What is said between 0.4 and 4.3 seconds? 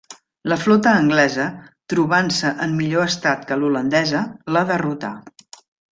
La flota anglesa, trobant-se en millor estat que l'holandesa,